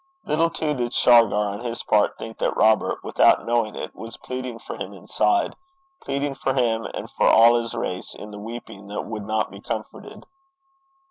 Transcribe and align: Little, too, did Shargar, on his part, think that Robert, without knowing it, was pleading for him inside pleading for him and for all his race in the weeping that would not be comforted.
Little, 0.25 0.49
too, 0.49 0.73
did 0.73 0.95
Shargar, 0.95 1.49
on 1.49 1.59
his 1.59 1.83
part, 1.83 2.17
think 2.17 2.39
that 2.39 2.57
Robert, 2.57 3.03
without 3.03 3.45
knowing 3.45 3.75
it, 3.75 3.95
was 3.95 4.17
pleading 4.17 4.57
for 4.57 4.75
him 4.75 4.93
inside 4.93 5.55
pleading 6.01 6.33
for 6.33 6.55
him 6.55 6.85
and 6.91 7.07
for 7.11 7.27
all 7.27 7.53
his 7.61 7.75
race 7.75 8.15
in 8.15 8.31
the 8.31 8.39
weeping 8.39 8.87
that 8.87 9.03
would 9.05 9.27
not 9.27 9.51
be 9.51 9.61
comforted. 9.61 10.25